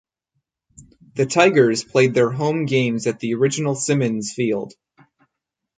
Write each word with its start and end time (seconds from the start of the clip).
The 1.13 1.27
Tigers 1.27 1.83
played 1.83 2.15
their 2.15 2.31
home 2.31 2.65
games 2.65 3.05
at 3.05 3.19
the 3.19 3.35
original 3.35 3.75
Simmons 3.75 4.33
Field. 4.33 4.73